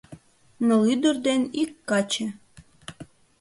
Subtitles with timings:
[0.65, 2.27] Ныл ӱдыр ден ик каче.